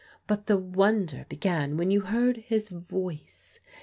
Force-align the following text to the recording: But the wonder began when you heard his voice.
But 0.25 0.47
the 0.47 0.57
wonder 0.57 1.27
began 1.29 1.77
when 1.77 1.91
you 1.91 1.99
heard 2.01 2.37
his 2.37 2.69
voice. 2.69 3.59